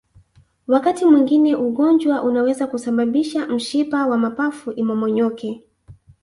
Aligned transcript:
Wakati 0.67 1.05
mwingine 1.05 1.55
ugonjwa 1.55 2.23
unaweza 2.23 2.67
kusababisha 2.67 3.47
mshipa 3.47 4.07
wa 4.07 4.17
mapafu 4.17 4.71
imomonyoke 4.71 5.63